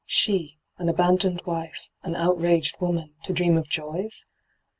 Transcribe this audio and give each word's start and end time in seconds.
She, 0.07 0.57
an 0.79 0.89
abandoned 0.89 1.43
wife, 1.45 1.91
an 2.01 2.15
outrf^ed 2.15 2.73
woman, 2.81 3.13
to 3.23 3.33
dream 3.33 3.55
of 3.55 3.69
joys 3.69 4.25